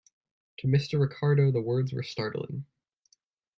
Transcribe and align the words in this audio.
To 0.57 0.67
Mr. 0.67 0.99
Ricardo 0.99 1.51
the 1.51 1.61
words 1.61 1.93
were 1.93 2.01
startling. 2.01 2.65